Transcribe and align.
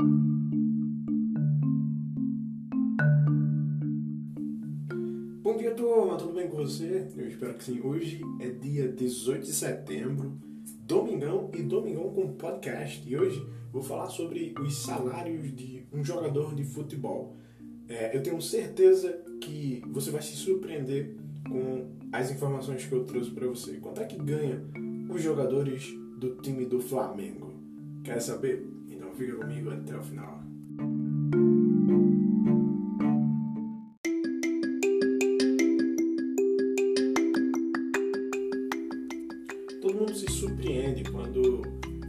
Bom 0.00 0.10
dia, 5.56 5.72
turma, 5.72 6.16
tudo 6.16 6.32
bem 6.32 6.48
com 6.48 6.56
você? 6.56 7.06
Eu 7.16 7.28
espero 7.28 7.54
que 7.54 7.62
sim. 7.62 7.80
Hoje 7.80 8.20
é 8.40 8.48
dia 8.48 8.88
18 8.88 9.44
de 9.44 9.52
setembro, 9.52 10.36
domingão 10.80 11.48
e 11.54 11.62
domingão 11.62 12.12
com 12.12 12.34
podcast. 12.34 13.08
E 13.08 13.16
hoje 13.16 13.46
vou 13.72 13.82
falar 13.82 14.08
sobre 14.08 14.52
os 14.60 14.78
salários 14.78 15.54
de 15.54 15.86
um 15.92 16.02
jogador 16.02 16.56
de 16.56 16.64
futebol. 16.64 17.36
É, 17.88 18.16
eu 18.16 18.22
tenho 18.22 18.42
certeza 18.42 19.22
que 19.40 19.80
você 19.86 20.10
vai 20.10 20.22
se 20.22 20.34
surpreender 20.34 21.14
com 21.48 21.86
as 22.10 22.32
informações 22.32 22.84
que 22.84 22.92
eu 22.92 23.04
trouxe 23.04 23.30
para 23.30 23.46
você. 23.46 23.74
Quanto 23.74 24.00
é 24.00 24.04
que 24.06 24.16
ganha 24.16 24.60
os 25.08 25.22
jogadores 25.22 25.94
do 26.18 26.34
time 26.42 26.64
do 26.66 26.80
Flamengo? 26.80 27.52
Quer 28.02 28.20
saber? 28.20 28.73
Fica 29.16 29.36
comigo 29.36 29.70
até 29.70 29.96
o 29.96 30.02
final. 30.02 30.42
Todo 39.80 39.94
mundo 39.94 40.14
se 40.14 40.26
surpreende 40.32 41.04
quando 41.04 41.62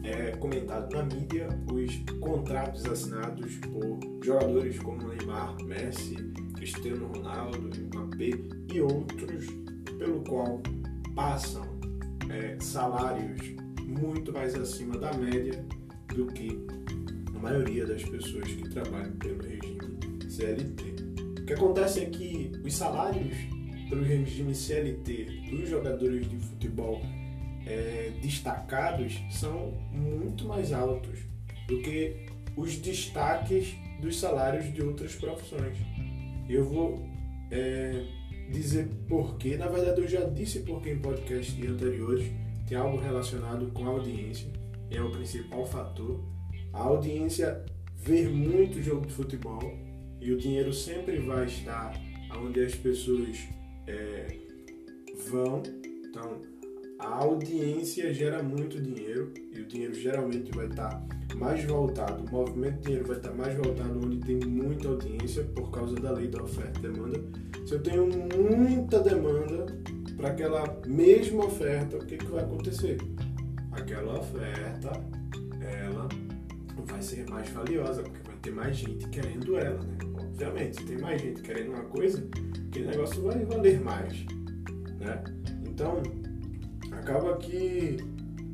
é 0.03 0.31
comentado 0.37 0.91
na 0.95 1.03
mídia 1.03 1.47
os 1.71 1.95
contratos 2.19 2.85
assinados 2.85 3.55
por 3.57 3.99
jogadores 4.23 4.79
como 4.79 5.07
Neymar, 5.07 5.61
Messi, 5.63 6.15
Cristiano 6.55 7.05
Ronaldo, 7.07 7.59
Mbappé 7.59 8.31
e 8.73 8.81
outros, 8.81 9.45
pelo 9.99 10.23
qual 10.23 10.59
passam 11.13 11.67
é, 12.31 12.57
salários 12.59 13.41
muito 13.85 14.33
mais 14.33 14.55
acima 14.55 14.97
da 14.97 15.13
média 15.13 15.63
do 16.15 16.25
que 16.27 16.65
maioria 17.45 17.85
das 17.85 18.03
pessoas 18.03 18.47
que 18.47 18.69
trabalham 18.69 19.11
pelo 19.13 19.41
regime 19.43 20.19
CLT. 20.27 20.83
O 21.41 21.45
que 21.45 21.53
acontece 21.53 21.99
é 21.99 22.05
que 22.05 22.51
os 22.63 22.73
salários 22.73 23.37
pelo 23.87 24.03
regime 24.03 24.55
CLT 24.55 25.25
dos 25.51 25.69
jogadores 25.69 26.27
de 26.27 26.37
futebol 26.37 27.01
é, 27.67 28.11
destacados 28.21 29.21
são 29.29 29.73
muito 29.91 30.47
mais 30.47 30.73
altos 30.73 31.19
do 31.67 31.79
que 31.81 32.25
os 32.57 32.77
destaques 32.77 33.75
dos 34.01 34.19
salários 34.19 34.73
de 34.73 34.81
outras 34.81 35.15
profissões. 35.15 35.77
Eu 36.49 36.65
vou 36.65 37.07
é, 37.51 38.05
dizer 38.49 38.87
porquê, 39.07 39.55
na 39.55 39.67
verdade 39.67 40.01
eu 40.01 40.07
já 40.07 40.21
disse 40.21 40.61
porquê 40.61 40.93
em 40.93 40.99
podcasts 40.99 41.55
anteriores, 41.63 42.25
tem 42.67 42.75
algo 42.75 42.97
relacionado 42.97 43.67
com 43.71 43.85
a 43.85 43.89
audiência, 43.89 44.51
é 44.89 44.99
o 44.99 45.11
principal 45.11 45.63
fator. 45.65 46.34
A 46.75 46.81
audiência 46.81 47.63
vê 47.95 48.27
muito 48.27 48.83
jogo 48.83 49.05
de 49.05 49.13
futebol 49.13 49.63
e 50.19 50.29
o 50.33 50.37
dinheiro 50.37 50.73
sempre 50.73 51.17
vai 51.19 51.45
estar 51.45 51.97
onde 52.37 52.59
as 52.59 52.75
pessoas 52.75 53.47
é, 53.87 54.37
vão. 55.29 55.63
Então, 56.03 56.41
a 56.99 57.07
audiência 57.07 58.13
gera 58.13 58.43
muito 58.43 58.81
dinheiro 58.81 59.33
e 59.53 59.61
o 59.61 59.65
dinheiro 59.65 59.93
geralmente 59.93 60.51
vai 60.51 60.67
estar 60.67 61.01
mais 61.35 61.63
voltado, 61.63 62.25
o 62.25 62.29
movimento 62.29 62.75
de 62.79 62.81
dinheiro 62.81 63.07
vai 63.07 63.17
estar 63.17 63.33
mais 63.33 63.55
voltado 63.55 63.97
onde 64.05 64.17
tem 64.17 64.35
muita 64.45 64.89
audiência 64.89 65.45
por 65.55 65.71
causa 65.71 65.95
da 65.95 66.11
lei 66.11 66.27
da 66.27 66.43
oferta 66.43 66.77
e 66.79 66.81
demanda. 66.81 67.23
Se 67.65 67.73
eu 67.73 67.81
tenho 67.81 68.05
muita 68.05 68.99
demanda 68.99 69.65
para 70.17 70.27
aquela 70.27 70.81
mesma 70.85 71.45
oferta, 71.45 71.95
o 71.95 72.05
que, 72.05 72.17
que 72.17 72.25
vai 72.25 72.43
acontecer? 72.43 72.97
Aquela 73.71 74.19
oferta, 74.19 74.91
ela 75.61 76.07
vai 76.83 77.01
ser 77.01 77.29
mais 77.29 77.49
valiosa, 77.49 78.03
porque 78.03 78.19
vai 78.27 78.37
ter 78.37 78.51
mais 78.51 78.77
gente 78.77 79.07
querendo 79.09 79.57
ela, 79.57 79.81
né? 79.81 79.97
Obviamente, 80.17 80.77
se 80.77 80.85
tem 80.85 80.97
mais 80.97 81.21
gente 81.21 81.41
querendo 81.41 81.69
uma 81.69 81.83
coisa, 81.85 82.27
aquele 82.67 82.87
negócio 82.87 83.21
vai 83.21 83.45
valer 83.45 83.79
mais, 83.81 84.25
né? 84.99 85.23
Então, 85.65 86.01
acaba 86.91 87.37
que 87.37 87.97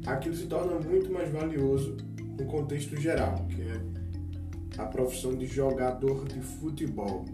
aquilo 0.06 0.36
se 0.36 0.46
torna 0.48 0.80
muito 0.80 1.12
mais 1.12 1.32
valioso 1.32 1.98
no 2.40 2.46
contexto 2.46 2.96
geral, 2.96 3.46
que 3.48 3.62
é 3.62 3.82
a 4.78 4.86
profissão 4.86 5.36
de 5.36 5.46
jogador 5.46 6.26
de 6.26 6.40
futebol. 6.42 7.26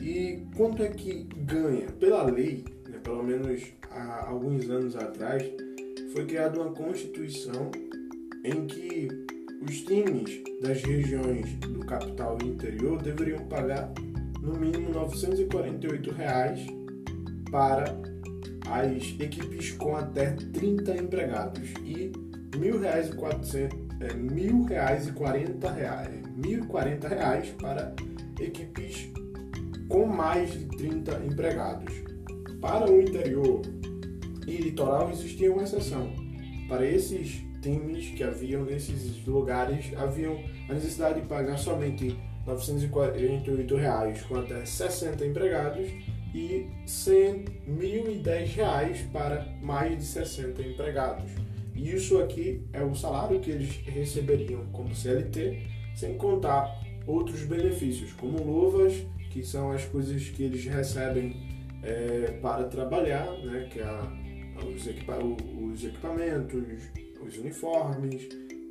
E 0.00 0.46
quanto 0.56 0.82
é 0.82 0.88
que 0.88 1.24
ganha? 1.44 1.86
Pela 1.92 2.24
lei, 2.24 2.64
né, 2.88 2.98
pelo 3.02 3.22
menos 3.22 3.62
há 3.90 4.28
alguns 4.28 4.68
anos 4.68 4.96
atrás, 4.96 5.44
foi 6.12 6.26
criada 6.26 6.60
uma 6.60 6.72
constituição 6.72 7.70
em 8.44 8.66
que 8.66 9.08
os 9.62 9.82
times 9.82 10.42
das 10.60 10.82
regiões 10.82 11.54
do 11.56 11.80
capital 11.80 12.38
e 12.42 12.46
interior 12.48 13.00
deveriam 13.00 13.46
pagar 13.46 13.92
no 14.40 14.58
mínimo 14.58 14.90
948 14.90 16.10
reais 16.12 16.66
para 17.50 17.96
as 18.68 19.14
equipes 19.20 19.70
com 19.72 19.96
até 19.96 20.30
30 20.32 20.96
empregados 20.96 21.68
e 21.84 22.10
1.040 22.52 24.68
reais, 24.68 25.08
R$ 26.42 27.08
reais 27.08 27.50
para 27.60 27.94
equipes 28.40 29.10
com 29.88 30.06
mais 30.06 30.52
de 30.52 30.64
30 30.64 31.22
empregados. 31.24 31.92
Para 32.60 32.90
o 32.90 33.00
interior 33.00 33.62
e 34.46 34.56
litoral 34.56 35.10
existia 35.10 35.52
uma 35.52 35.62
exceção. 35.64 36.12
Para 36.68 36.86
esses 36.86 37.42
times 37.62 38.10
que 38.10 38.22
haviam 38.22 38.64
nesses 38.64 39.24
lugares, 39.24 39.92
haviam 39.96 40.38
a 40.68 40.74
necessidade 40.74 41.20
de 41.20 41.26
pagar 41.26 41.56
somente 41.56 42.16
948 42.46 43.76
reais 43.76 44.22
com 44.22 44.36
até 44.36 44.64
60 44.64 45.24
empregados 45.24 45.88
e 46.34 46.66
R$ 46.86 47.44
1.010 47.68 49.10
para 49.12 49.46
mais 49.62 49.96
de 49.96 50.04
60 50.04 50.60
empregados. 50.62 51.30
E 51.74 51.94
isso 51.94 52.18
aqui 52.18 52.62
é 52.72 52.82
o 52.82 52.94
salário 52.94 53.40
que 53.40 53.50
eles 53.50 53.76
receberiam 53.86 54.66
como 54.72 54.94
CLT, 54.94 55.62
sem 55.94 56.16
contar 56.16 56.68
outros 57.06 57.42
benefícios, 57.44 58.12
como 58.12 58.42
luvas, 58.42 58.94
que 59.30 59.42
são 59.42 59.72
as 59.72 59.84
coisas 59.84 60.28
que 60.28 60.42
eles 60.42 60.64
recebem 60.66 61.36
é, 61.82 62.38
para 62.42 62.64
trabalhar, 62.64 63.26
né, 63.44 63.68
que 63.70 63.80
é 63.80 63.86
os, 64.64 64.86
equipa 64.86 65.18
os 65.18 65.84
equipamentos, 65.84 66.64
os 67.26 67.36
uniformes, 67.38 68.28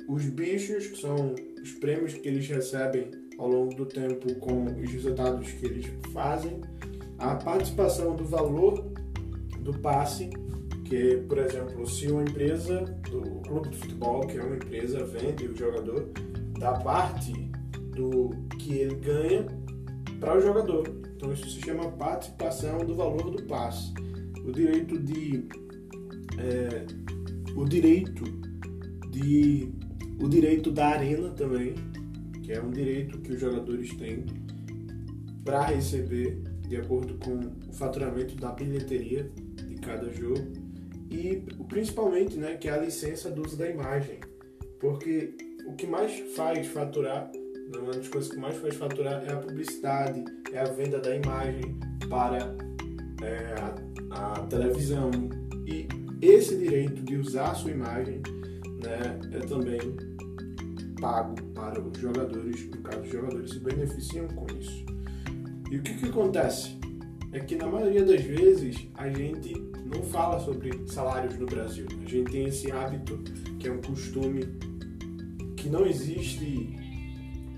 os 0.08 0.24
bichos, 0.26 0.86
que 0.86 1.00
são 1.00 1.34
os 1.62 1.72
prêmios 1.72 2.14
que 2.14 2.28
eles 2.28 2.46
recebem 2.48 3.10
ao 3.38 3.48
longo 3.48 3.74
do 3.74 3.86
tempo 3.86 4.34
com 4.36 4.64
os 4.64 4.90
resultados 4.90 5.50
que 5.52 5.66
eles 5.66 5.86
fazem, 6.12 6.60
a 7.18 7.34
participação 7.34 8.14
do 8.16 8.24
valor 8.24 8.92
do 9.60 9.72
passe, 9.78 10.30
que, 10.84 11.16
por 11.28 11.38
exemplo, 11.38 11.86
se 11.86 12.08
uma 12.08 12.22
empresa 12.22 12.80
do 13.10 13.40
clube 13.40 13.70
de 13.70 13.76
futebol, 13.78 14.26
que 14.26 14.38
é 14.38 14.42
uma 14.42 14.56
empresa, 14.56 15.04
vende 15.04 15.46
o 15.46 15.56
jogador, 15.56 16.10
dá 16.58 16.72
parte 16.72 17.32
do 17.94 18.30
que 18.58 18.78
ele 18.78 18.96
ganha 18.96 19.46
para 20.20 20.36
o 20.36 20.40
jogador. 20.40 20.88
Então 21.16 21.32
isso 21.32 21.48
se 21.48 21.60
chama 21.60 21.90
participação 21.92 22.78
do 22.78 22.94
valor 22.94 23.30
do 23.30 23.42
passe. 23.44 23.92
O 24.44 24.50
direito 24.50 24.98
de 24.98 25.48
é, 26.38 26.84
o 27.56 27.64
direito 27.64 28.24
de 29.10 29.68
o 30.20 30.28
direito 30.28 30.70
da 30.70 30.88
arena 30.88 31.30
também, 31.30 31.74
que 32.42 32.52
é 32.52 32.62
um 32.62 32.70
direito 32.70 33.18
que 33.18 33.32
os 33.32 33.40
jogadores 33.40 33.92
têm 33.94 34.24
para 35.44 35.62
receber 35.62 36.40
de 36.68 36.76
acordo 36.76 37.14
com 37.14 37.40
o 37.68 37.72
faturamento 37.72 38.36
da 38.36 38.52
bilheteria 38.52 39.28
de 39.66 39.74
cada 39.76 40.10
jogo 40.12 40.40
e 41.10 41.42
principalmente, 41.68 42.36
né, 42.36 42.56
que 42.56 42.68
é 42.68 42.72
a 42.72 42.78
licença 42.78 43.30
do 43.30 43.44
uso 43.44 43.56
da 43.56 43.68
imagem, 43.68 44.18
porque 44.80 45.34
o 45.66 45.74
que 45.74 45.86
mais 45.86 46.12
faz 46.34 46.66
faturar, 46.68 47.30
uma 47.76 47.92
das 47.92 48.08
coisas 48.08 48.30
que 48.30 48.38
mais 48.38 48.56
faz 48.56 48.74
faturar 48.76 49.22
é 49.26 49.32
a 49.32 49.36
publicidade, 49.36 50.24
é 50.52 50.60
a 50.60 50.64
venda 50.64 50.98
da 50.98 51.14
imagem 51.14 51.78
para 52.08 52.38
é, 53.22 53.54
a, 54.10 54.32
a 54.34 54.46
televisão 54.46 55.10
e 55.66 55.86
esse 56.22 56.56
direito 56.56 57.02
de 57.02 57.16
usar 57.16 57.50
a 57.50 57.54
sua 57.54 57.72
imagem 57.72 58.22
né, 58.82 59.20
é 59.32 59.38
também 59.40 59.80
pago 61.00 61.34
para 61.52 61.80
os 61.80 61.98
jogadores, 61.98 62.70
no 62.70 62.78
caso 62.78 63.00
os 63.00 63.10
jogadores 63.10 63.50
se 63.50 63.58
beneficiam 63.58 64.28
com 64.28 64.46
isso. 64.56 64.86
E 65.68 65.76
o 65.76 65.82
que, 65.82 65.94
que 65.94 66.06
acontece? 66.06 66.78
É 67.32 67.40
que 67.40 67.56
na 67.56 67.66
maioria 67.66 68.04
das 68.04 68.20
vezes 68.22 68.88
a 68.94 69.08
gente 69.08 69.52
não 69.84 70.02
fala 70.04 70.38
sobre 70.38 70.70
salários 70.86 71.36
no 71.38 71.46
Brasil. 71.46 71.86
A 71.90 72.08
gente 72.08 72.30
tem 72.30 72.46
esse 72.46 72.70
hábito, 72.70 73.18
que 73.58 73.66
é 73.66 73.72
um 73.72 73.80
costume 73.80 74.46
que 75.56 75.68
não 75.68 75.86
existe, 75.86 76.76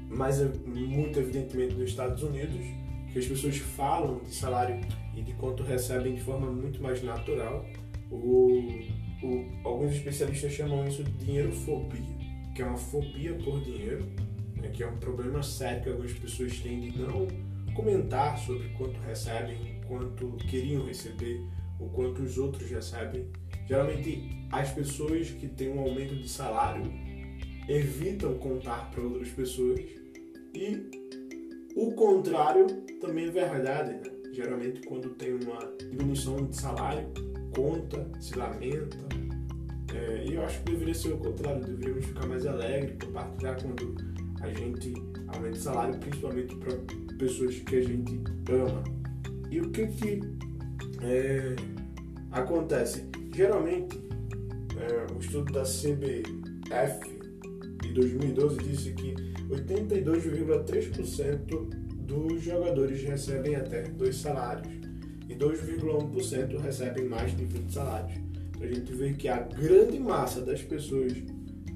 mas 0.08 0.40
é 0.40 0.50
muito 0.66 1.19
evidentemente 1.19 1.75
nos 1.75 1.90
Estados 1.90 2.22
Unidos, 2.22 2.64
que 3.12 3.19
as 3.19 3.26
pessoas 3.26 3.58
falam 3.58 4.20
de 4.20 4.34
salário 4.34 4.81
e 5.16 5.22
de 5.22 5.32
quanto 5.34 5.62
recebem 5.62 6.14
de 6.14 6.22
forma 6.22 6.50
muito 6.50 6.82
mais 6.82 7.02
natural. 7.02 7.64
O, 8.14 8.81
o, 9.22 9.69
alguns 9.69 9.93
especialistas 9.93 10.52
chamam 10.52 10.87
isso 10.87 11.02
de 11.02 11.12
dinheirofobia, 11.25 12.16
que 12.55 12.62
é 12.62 12.66
uma 12.66 12.76
fobia 12.76 13.34
por 13.34 13.61
dinheiro. 13.61 14.05
Né? 14.56 14.70
que 14.72 14.82
é 14.82 14.87
um 14.87 14.96
problema 14.96 15.43
sério 15.43 15.82
que 15.82 15.88
algumas 15.90 16.12
pessoas 16.12 16.58
têm 16.61 16.81
de 16.81 16.99
não 16.99 17.26
comentar 17.75 18.38
sobre 18.38 18.69
quanto 18.70 18.99
recebem, 19.00 19.81
quanto 19.87 20.37
queriam 20.49 20.87
receber, 20.87 21.40
o 21.78 21.88
quanto 21.88 22.22
os 22.22 22.38
outros 22.38 22.70
recebem. 22.70 23.26
Geralmente, 23.66 24.46
as 24.50 24.70
pessoas 24.72 25.31
que 25.31 25.49
têm 25.49 25.70
um 25.70 25.81
aumento 25.81 26.14
de 26.14 26.28
salário 26.28 26.84
evitam 27.69 28.34
contar 28.34 28.90
para 28.90 29.02
outras 29.02 29.28
pessoas 29.31 29.81
e 30.55 30.90
o 31.75 31.93
contrário 31.93 32.66
também 33.00 33.28
é 33.28 33.31
verdade. 33.31 33.94
Né? 33.94 34.02
Geralmente, 34.32 34.87
quando 34.87 35.11
tem 35.11 35.32
uma 35.34 35.58
diminuição 35.78 36.44
de 36.46 36.56
salário, 36.56 37.08
conta, 37.54 38.06
se 38.20 38.36
lamenta. 38.36 38.98
É, 39.94 40.24
e 40.26 40.34
eu 40.34 40.44
acho 40.44 40.60
que 40.62 40.72
deveria 40.72 40.94
ser 40.94 41.12
o 41.12 41.18
contrário, 41.18 41.64
deveríamos 41.64 42.06
ficar 42.06 42.26
mais 42.26 42.44
alegres, 42.46 42.96
compartilhar 43.04 43.62
quando 43.62 43.94
a 44.40 44.50
gente 44.50 44.92
aumenta 45.28 45.56
o 45.56 45.60
salário, 45.60 45.96
principalmente 45.98 46.56
para 46.56 46.76
pessoas 47.16 47.60
que 47.60 47.76
a 47.76 47.82
gente 47.82 48.20
ama. 48.50 48.82
E 49.50 49.60
o 49.60 49.70
que 49.70 49.86
que 49.86 50.20
é, 51.00 51.54
acontece? 52.32 53.08
Geralmente, 53.32 54.02
é, 54.76 55.06
o 55.12 55.18
estudo 55.18 55.52
da 55.52 55.62
CBF 55.62 57.14
de 57.82 57.92
2012 57.92 58.58
disse 58.58 58.92
que 58.92 59.14
82,3% 59.48 61.84
dos 62.04 62.42
jogadores 62.42 63.00
recebem 63.02 63.54
até 63.54 63.82
dois 63.82 64.16
salários 64.16 64.83
e 65.34 65.38
2,1% 65.38 66.60
recebem 66.60 67.04
mais 67.06 67.36
de 67.36 67.44
20 67.44 67.72
salários. 67.72 68.19
Então 68.50 68.62
a 68.62 68.72
gente 68.72 68.92
vê 68.92 69.12
que 69.12 69.28
a 69.28 69.40
grande 69.40 69.98
massa 69.98 70.40
das 70.40 70.62
pessoas 70.62 71.12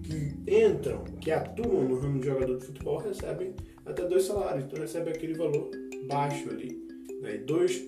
que 0.03 0.33
entram, 0.47 1.05
que 1.21 1.31
atuam 1.31 1.89
no 1.89 2.01
ramo 2.01 2.21
de 2.21 2.27
jogador 2.27 2.59
de 2.59 2.65
futebol, 2.65 2.99
recebem 2.99 3.53
até 3.85 4.07
dois 4.07 4.25
salários, 4.25 4.65
então 4.65 4.81
recebe 4.81 5.11
aquele 5.11 5.35
valor 5.35 5.71
baixo 6.07 6.49
ali. 6.51 6.87
Né? 7.21 7.43
2%, 7.47 7.85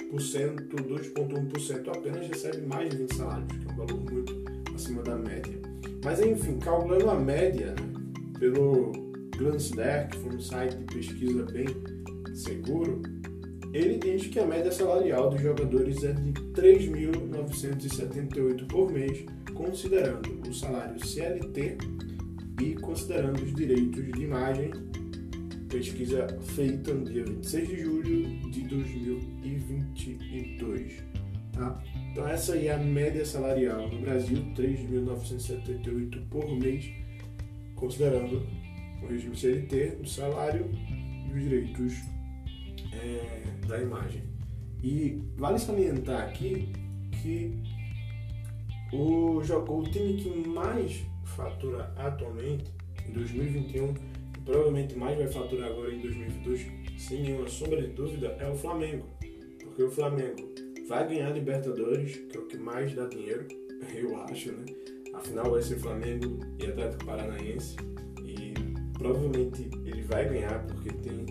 2,1% 0.71 1.97
apenas 1.97 2.27
recebe 2.27 2.67
mais 2.67 2.91
de 2.91 2.97
20 2.97 3.15
salários, 3.15 3.49
que 3.49 3.69
é 3.69 3.73
um 3.73 3.77
valor 3.77 4.13
muito 4.13 4.45
acima 4.75 5.03
da 5.03 5.17
média. 5.17 5.61
Mas 6.05 6.21
enfim, 6.21 6.59
calculando 6.59 7.11
a 7.11 7.15
média 7.15 7.67
né, 7.67 7.93
pelo 8.39 8.93
Glansder, 9.37 10.09
que 10.09 10.19
foi 10.19 10.35
um 10.35 10.41
site 10.41 10.77
de 10.77 10.85
pesquisa 10.85 11.45
bem 11.45 11.67
seguro, 12.35 13.03
ele 13.73 13.99
diz 13.99 14.27
que 14.27 14.41
a 14.41 14.47
média 14.47 14.73
salarial 14.73 15.31
dos 15.31 15.41
jogadores 15.41 16.03
é 16.03 16.13
de 16.13 16.33
3.978 16.33 18.67
por 18.67 18.91
mês, 18.91 19.25
considerando 19.55 20.29
o 20.49 20.53
salário 20.53 20.99
CLT 21.07 21.79
e 22.61 22.75
considerando 22.75 23.41
os 23.43 23.55
direitos 23.55 24.11
de 24.13 24.25
imagem, 24.25 24.73
pesquisa 25.69 26.27
feita 26.57 26.93
no 26.93 27.05
dia 27.05 27.25
26 27.25 27.69
de 27.69 27.81
julho 27.81 28.27
de 28.51 28.63
2022. 28.63 31.05
Tá? 31.53 31.81
Então 32.11 32.27
essa 32.27 32.55
aí 32.55 32.67
é 32.67 32.75
a 32.75 32.79
média 32.79 33.25
salarial 33.25 33.89
no 33.89 34.01
Brasil, 34.01 34.39
3.978 34.57 36.29
por 36.29 36.51
mês, 36.59 36.91
considerando 37.77 38.45
o 39.01 39.07
regime 39.07 39.37
CLT, 39.37 39.99
o 40.03 40.07
salário 40.07 40.69
e 41.29 41.33
os 41.33 41.41
direitos 41.43 42.20
é, 42.93 43.43
da 43.67 43.81
imagem. 43.81 44.23
E 44.83 45.23
vale 45.37 45.59
salientar 45.59 46.29
aqui 46.29 46.73
que 47.23 47.63
o, 48.93 49.39
o 49.39 49.83
time 49.85 50.15
que 50.15 50.49
mais 50.49 51.05
fatura 51.25 51.93
atualmente 51.97 52.71
em 53.09 53.13
2021 53.13 53.95
e 54.37 54.41
provavelmente 54.45 54.97
mais 54.97 55.17
vai 55.19 55.29
faturar 55.29 55.71
agora 55.71 55.93
em 55.93 56.01
2022, 56.01 56.67
sem 56.99 57.23
nenhuma 57.23 57.49
sombra 57.49 57.81
de 57.83 57.89
dúvida, 57.89 58.29
é 58.41 58.49
o 58.49 58.55
Flamengo. 58.55 59.07
Porque 59.63 59.83
o 59.83 59.91
Flamengo 59.91 60.49
vai 60.89 61.07
ganhar 61.07 61.31
Libertadores, 61.31 62.17
que 62.17 62.37
é 62.37 62.41
o 62.41 62.47
que 62.47 62.57
mais 62.57 62.95
dá 62.95 63.07
dinheiro, 63.07 63.47
eu 63.95 64.21
acho, 64.23 64.53
né? 64.53 64.67
Afinal 65.15 65.51
vai 65.51 65.63
ser 65.63 65.79
Flamengo 65.79 66.41
e 66.59 66.67
Atlético 66.67 67.05
Paranaense 67.05 67.77
e 68.25 68.55
provavelmente 68.95 69.69
ele 69.85 70.03
vai 70.03 70.29
ganhar 70.29 70.65
porque 70.67 70.91
tem 70.91 71.27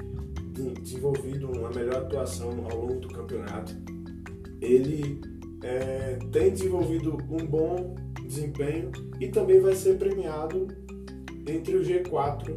desenvolvido 0.80 1.52
uma 1.52 1.70
melhor 1.70 1.98
atuação 1.98 2.66
ao 2.70 2.78
longo 2.78 3.00
do 3.00 3.08
campeonato. 3.10 3.76
Ele 4.62 5.22
é, 5.64 6.18
tem 6.32 6.52
desenvolvido 6.52 7.18
um 7.30 7.46
bom 7.46 7.96
desempenho 8.26 8.92
e 9.20 9.28
também 9.28 9.60
vai 9.60 9.76
ser 9.76 9.98
premiado 9.98 10.68
entre 11.48 11.76
o 11.76 11.82
G4 11.82 12.56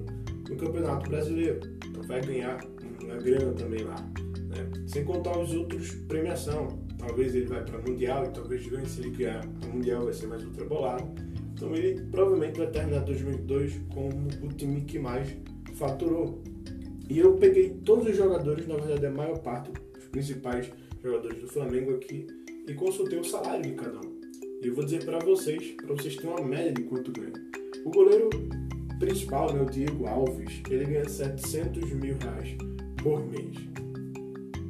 no 0.48 0.56
Campeonato 0.56 1.10
Brasileiro. 1.10 1.60
Então 1.86 2.02
vai 2.02 2.20
ganhar 2.20 2.60
uma 3.02 3.16
grana 3.16 3.52
também 3.52 3.82
lá. 3.84 3.96
Né? 4.48 4.70
Sem 4.86 5.04
contar 5.04 5.38
os 5.38 5.52
outros 5.54 5.92
premiação. 6.08 6.68
Talvez 6.98 7.34
ele 7.34 7.46
vai 7.46 7.64
para 7.64 7.78
Mundial 7.78 8.26
e 8.26 8.28
talvez 8.30 8.66
ganhe 8.66 8.86
se 8.86 9.00
ele 9.00 9.10
ganhar 9.10 9.40
a 9.40 9.66
Mundial 9.66 10.04
vai 10.04 10.12
ser 10.12 10.26
mais 10.26 10.44
ultra 10.44 10.64
bolado. 10.64 11.04
Então 11.52 11.74
ele 11.74 12.00
provavelmente 12.10 12.58
vai 12.58 12.68
terminar 12.68 13.00
2022 13.00 13.80
como 13.92 14.28
o 14.42 14.48
time 14.48 14.82
que 14.82 14.98
mais 14.98 15.28
faturou. 15.74 16.42
E 17.08 17.18
eu 17.18 17.34
peguei 17.36 17.70
todos 17.84 18.06
os 18.06 18.16
jogadores, 18.16 18.66
na 18.66 18.76
verdade 18.76 19.06
a 19.06 19.10
maior 19.10 19.38
parte, 19.38 19.70
os 19.98 20.04
principais 20.06 20.70
jogadores 21.02 21.40
do 21.40 21.48
Flamengo 21.48 21.94
aqui, 21.94 22.26
e 22.66 22.74
consultei 22.74 23.18
o 23.18 23.24
salário 23.24 23.62
de 23.62 23.72
cada 23.72 23.98
um. 23.98 24.20
E 24.62 24.68
eu 24.68 24.74
vou 24.74 24.84
dizer 24.84 25.04
para 25.04 25.18
vocês, 25.18 25.72
para 25.72 25.94
vocês 25.94 26.16
terem 26.16 26.30
uma 26.30 26.46
média 26.46 26.72
de 26.72 26.82
quanto 26.84 27.10
ganha. 27.10 27.32
O 27.84 27.90
goleiro 27.90 28.30
principal, 29.00 29.52
né, 29.52 29.60
o 29.60 29.66
Diego 29.66 30.06
Alves, 30.06 30.62
ele 30.70 30.84
ganha 30.84 31.08
700 31.08 31.90
mil 31.94 32.16
reais 32.18 32.56
por 33.02 33.26
mês. 33.26 33.56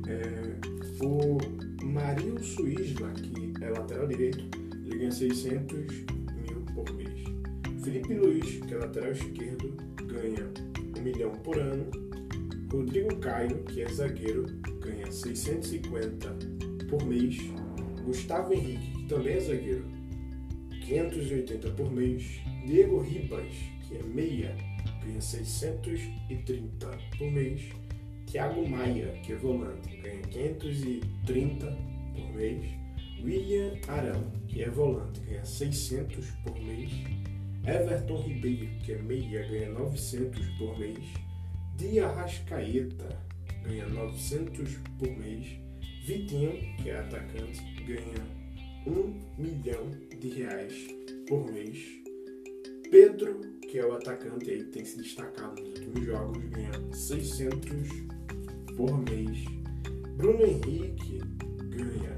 É, 0.09 1.05
o 1.05 1.37
Marilson 1.85 2.67
Isla, 2.69 3.11
que 3.11 3.53
é 3.63 3.69
lateral 3.69 4.07
direito, 4.07 4.45
ele 4.87 4.99
ganha 4.99 5.11
600 5.11 5.79
mil 5.79 6.63
por 6.75 6.91
mês. 6.95 7.13
Felipe 7.85 8.15
Luiz, 8.15 8.61
que 8.67 8.73
é 8.73 8.79
lateral 8.79 9.13
esquerdo, 9.13 9.75
ganha 10.07 10.49
1 10.99 11.03
milhão 11.03 11.33
por 11.45 11.59
ano. 11.59 11.85
Rodrigo 12.73 13.15
Caio, 13.17 13.63
que 13.65 13.83
é 13.83 13.89
zagueiro, 13.89 14.47
ganha 14.81 15.13
650 15.13 16.35
por 16.89 17.05
mês. 17.05 17.37
Gustavo 18.03 18.55
Henrique, 18.55 19.07
também 19.09 19.35
é 19.35 19.41
zagueiro, 19.41 19.85
580 20.87 21.71
por 21.73 21.93
mês. 21.93 22.41
Diego 22.65 23.01
Ribas, 23.01 23.53
que 23.87 23.99
é 23.99 24.03
meia, 24.03 24.57
ganha 25.05 25.21
630 25.21 26.99
por 27.19 27.31
mês. 27.31 27.61
Thiago 28.25 28.67
Maia, 28.67 29.21
que 29.23 29.35
é 29.35 29.37
volante, 29.37 29.95
ganha 29.99 30.23
530 30.23 31.67
por 32.15 32.35
mês. 32.35 32.65
William 33.23 33.75
Arão, 33.87 34.33
que 34.49 34.63
é 34.63 34.71
volante, 34.71 35.21
ganha 35.21 35.45
600 35.45 36.31
por 36.43 36.59
mês. 36.59 36.91
Everton 37.67 38.23
Ribeiro, 38.23 38.67
que 38.83 38.93
é 38.93 39.03
meia, 39.03 39.47
ganha 39.47 39.69
900 39.73 40.47
por 40.57 40.79
mês. 40.79 41.32
Dia 41.83 42.07
Rascaeta, 42.07 43.19
ganha 43.65 43.89
900 43.89 44.79
por 45.01 45.09
mês. 45.19 45.59
Vitinho, 46.07 46.53
que 46.77 46.91
é 46.91 47.01
atacante, 47.01 47.61
ganha 47.85 48.25
um 48.87 49.21
milhão 49.37 49.91
de 50.17 50.29
reais 50.29 50.75
por 51.27 51.45
mês. 51.53 51.77
Pedro, 52.89 53.41
que 53.69 53.81
é 53.81 53.85
o 53.85 53.95
atacante 53.95 54.49
aí 54.49 54.63
tem 54.63 54.85
se 54.85 54.99
destacado 54.99 55.61
nos 55.61 55.71
últimos 55.71 56.07
jogos, 56.07 56.45
ganha 56.51 56.71
600 56.93 57.89
por 58.77 58.97
mês. 58.99 59.45
Bruno 60.17 60.47
Henrique 60.47 61.19
ganha 61.69 62.17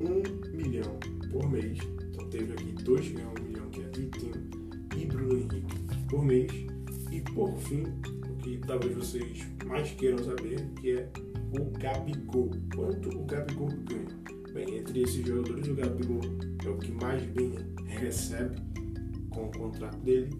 1 0.00 0.56
milhão 0.56 1.00
por 1.32 1.50
mês. 1.50 1.78
Então 2.12 2.30
teve 2.30 2.52
aqui 2.52 2.72
dois 2.84 3.08
ganham 3.08 3.34
1 3.40 3.42
milhão, 3.42 3.70
que 3.70 3.80
é 3.80 3.88
Vitinho 3.88 4.50
e 4.96 5.04
Bruno 5.04 5.36
Henrique 5.36 5.98
por 6.08 6.24
mês. 6.24 6.52
E 7.10 7.20
por 7.22 7.58
fim, 7.58 7.82
que 8.42 8.58
talvez 8.58 8.94
vocês 8.94 9.46
mais 9.64 9.90
queiram 9.92 10.22
saber, 10.22 10.64
que 10.80 10.92
é 10.92 11.10
o 11.58 11.70
Gabigol. 11.78 12.50
Quanto 12.74 13.08
o 13.18 13.24
Gabigol 13.24 13.68
ganha? 13.68 14.20
Bem, 14.52 14.78
entre 14.78 15.02
esses 15.02 15.24
jogadores, 15.26 15.68
o 15.68 15.74
Gabigol 15.74 16.20
é 16.64 16.68
o 16.68 16.78
que 16.78 16.90
mais 16.92 17.22
bem 17.26 17.54
recebe 17.86 18.56
com 19.30 19.46
o 19.46 19.50
contrato 19.50 19.98
dele, 19.98 20.30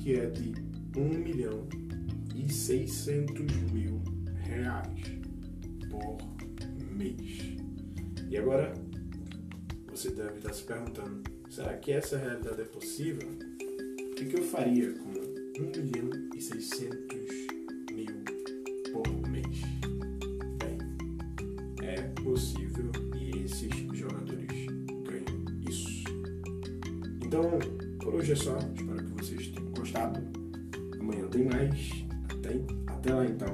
que 0.00 0.14
é 0.14 0.26
de 0.26 0.52
1 0.96 1.08
milhão 1.18 1.66
e 2.34 2.52
600 2.52 3.40
mil 3.72 4.02
reais 4.44 5.00
por 5.90 6.18
mês. 6.92 7.56
E 8.28 8.36
agora, 8.36 8.74
você 9.90 10.10
deve 10.10 10.38
estar 10.38 10.52
se 10.52 10.64
perguntando, 10.64 11.22
será 11.48 11.74
que 11.78 11.92
essa 11.92 12.18
realidade 12.18 12.60
é 12.60 12.64
possível? 12.64 13.28
O 13.28 14.14
que, 14.14 14.36
eu 14.36 14.42
faria 14.42 14.92
com 14.92 15.10
1 15.10 15.82
milhão 15.82 16.10
e 16.34 16.40
600 16.40 17.15
é 21.96 22.02
possível 22.22 22.90
esses 23.46 23.70
jogadores 23.96 24.66
ganham 25.04 25.68
isso. 25.68 26.04
Então, 27.24 27.58
por 28.00 28.14
hoje 28.14 28.32
é 28.32 28.36
só. 28.36 28.58
Espero 28.58 29.04
que 29.04 29.22
vocês 29.22 29.48
tenham 29.48 29.70
gostado. 29.70 30.20
Amanhã 31.00 31.26
tem 31.28 31.44
mais. 31.44 32.04
Até 32.28 32.54
então. 32.54 33.24
Então, 33.24 33.45